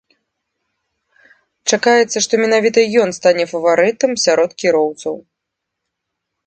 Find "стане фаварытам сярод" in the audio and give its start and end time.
3.19-4.49